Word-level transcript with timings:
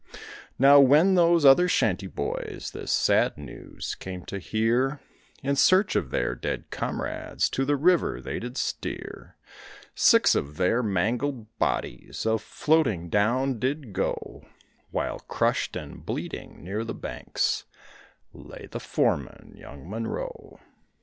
Now 0.57 0.79
when 0.79 1.13
those 1.13 1.45
other 1.45 1.67
shanty 1.67 2.07
boys 2.07 2.71
this 2.73 2.91
sad 2.91 3.37
news 3.37 3.93
came 3.93 4.25
to 4.25 4.39
hear, 4.39 4.99
In 5.43 5.55
search 5.55 5.95
of 5.95 6.09
their 6.09 6.33
dead 6.33 6.71
comrades 6.71 7.47
to 7.51 7.65
the 7.65 7.75
river 7.75 8.19
they 8.19 8.39
did 8.39 8.57
steer; 8.57 9.35
Six 9.93 10.33
of 10.33 10.57
their 10.57 10.81
mangled 10.81 11.55
bodies 11.59 12.25
a 12.25 12.39
floating 12.39 13.09
down 13.09 13.59
did 13.59 13.93
go, 13.93 14.47
While 14.89 15.19
crushed 15.19 15.75
and 15.75 16.03
bleeding 16.03 16.63
near 16.63 16.83
the 16.83 16.95
banks 16.95 17.65
lay 18.33 18.67
the 18.71 18.79
foreman, 18.79 19.53
young 19.55 19.87
Monroe. 19.87 20.59